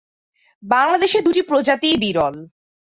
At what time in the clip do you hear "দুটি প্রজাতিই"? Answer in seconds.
1.21-1.97